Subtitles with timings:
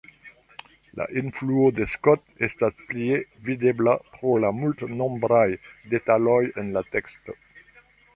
[0.99, 3.19] La influo de Scott estas plie
[3.49, 5.43] videbla pro la multnombraj
[5.93, 7.37] detaloj en la teksto.